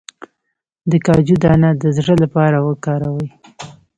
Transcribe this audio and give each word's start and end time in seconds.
د 0.91 0.93
کاجو 1.05 1.35
دانه 1.43 1.69
د 1.81 1.83
زړه 1.97 2.15
لپاره 2.23 2.57
وکاروئ 2.67 3.27